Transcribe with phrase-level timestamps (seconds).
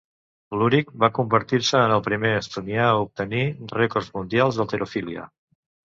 [0.61, 3.47] Lurich va convertir-se en el primer estonià a obtenir
[3.79, 5.33] rècords mundials d'halterofília.